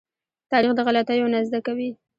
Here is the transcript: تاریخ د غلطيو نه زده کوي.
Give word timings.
تاریخ 0.51 0.71
د 0.75 0.79
غلطيو 0.87 1.31
نه 1.33 1.39
زده 1.47 1.59
کوي. 1.67 1.89